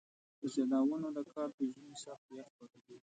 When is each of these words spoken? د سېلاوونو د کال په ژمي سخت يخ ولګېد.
د 0.39 0.41
سېلاوونو 0.53 1.07
د 1.17 1.19
کال 1.33 1.49
په 1.57 1.63
ژمي 1.71 1.95
سخت 2.03 2.25
يخ 2.37 2.49
ولګېد. 2.57 3.03